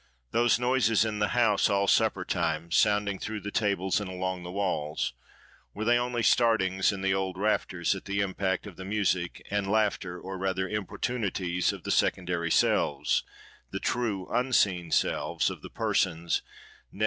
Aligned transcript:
Those 0.31 0.57
noises 0.57 1.05
in 1.05 1.19
the 1.19 1.27
house 1.37 1.69
all 1.69 1.85
supper 1.87 2.25
time, 2.25 2.71
sounding 2.71 3.19
through 3.19 3.41
the 3.41 3.51
tables 3.51 3.99
and 4.01 4.09
along 4.09 4.41
the 4.41 4.51
walls:—were 4.51 5.85
they 5.85 5.99
only 5.99 6.23
startings 6.23 6.91
in 6.91 7.01
the 7.03 7.13
old 7.13 7.37
rafters, 7.37 7.93
at 7.93 8.05
the 8.05 8.19
impact 8.19 8.65
of 8.65 8.77
the 8.77 8.83
music 8.83 9.45
and 9.51 9.67
laughter; 9.71 10.19
or 10.19 10.39
rather 10.39 10.67
importunities 10.67 11.71
of 11.71 11.83
the 11.83 11.91
secondary 11.91 12.49
selves, 12.49 13.21
the 13.69 13.79
true 13.79 14.27
unseen 14.31 14.89
selves, 14.89 15.51
of 15.51 15.61
the 15.61 15.69
persons, 15.69 16.41
nay! 16.91 16.99